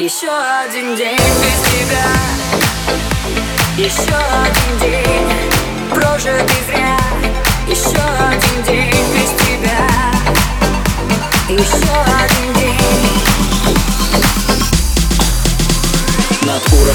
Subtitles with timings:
[0.00, 2.06] Еще один день без тебя.
[3.76, 5.28] Еще один день
[5.90, 6.59] прожитый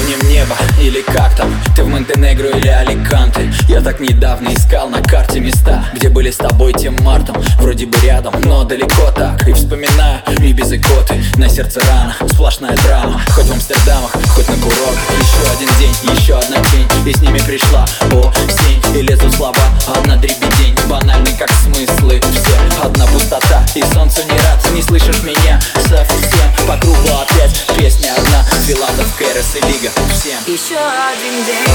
[0.06, 1.52] Уровнем неба или как там?
[1.74, 3.52] Ты в Монтенегро или Аликанте?
[3.68, 7.98] Я так недавно искал на карте места Где были с тобой тем мартом Вроде бы
[7.98, 9.48] рядом, но далеко так.
[9.48, 11.20] И вспоминаю и без икоты.
[11.36, 13.20] На сердце рана, сплошная драма.
[13.34, 16.86] Хоть в Амстердамах, хоть на курорт Еще один день, еще одна тень.
[17.04, 18.96] И с ними пришла осень.
[18.96, 20.76] И лезут слова, одна дребедень.
[20.88, 22.84] Банальный как смыслы все.
[22.84, 24.82] Одна пустота и солнцу не рад Не
[31.26, 31.65] Еще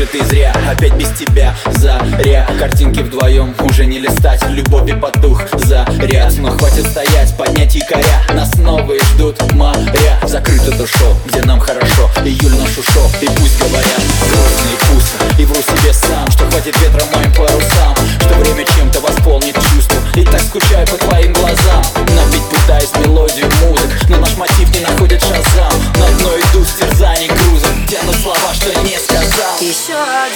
[0.00, 0.54] день прожитый зря.
[0.70, 2.46] Опять без тебя заря.
[2.58, 4.42] Картинки вдвоем уже не листать.
[4.48, 6.32] Любовь и потух заряд.
[6.38, 8.22] Но хватит стоять, поднять якоря.
[8.34, 10.18] Нас новые ждут моря.
[10.24, 11.39] Закрыт это шоу, где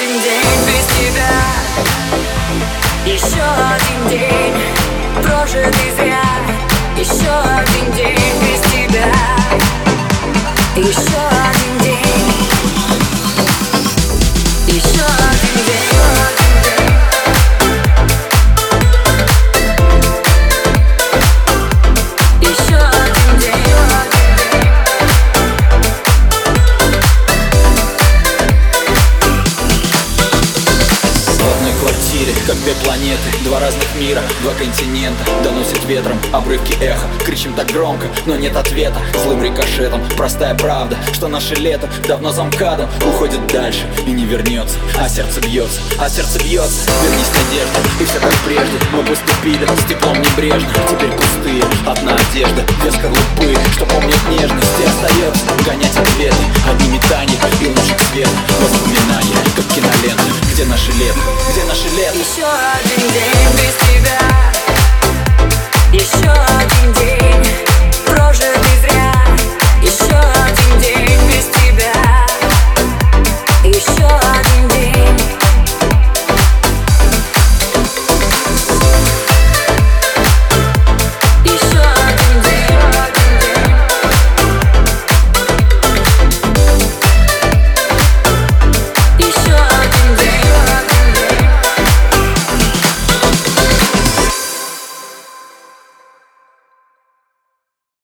[0.04, 1.32] один день без тебя.
[3.06, 4.54] Еще один день
[5.22, 6.24] прожитый зря.
[6.96, 9.12] Еще один день без тебя.
[10.76, 11.23] Еще
[32.84, 37.06] планеты Два разных мира, два континента Доносит ветром обрывки эха.
[37.24, 39.00] Кричим так громко, но нет ответа.
[39.22, 44.78] Злым рикошетом, простая правда Что наше лето давно замкадом Уходит дальше и не вернется.
[44.98, 46.90] А сердце бьется, а сердце бьется.
[47.02, 48.78] Вернись надежда, и все как прежде.
[48.92, 54.84] Мы поступили с теплом небрежно Теперь пустые, одна одежда Две скорлупы, что помнят нежность И
[54.84, 58.30] остается гонять ответы Одни метания и лучик света.
[58.60, 61.20] Воспоминания, как кинолента Где наше лето,
[62.24, 63.33] где наше лето Еще один день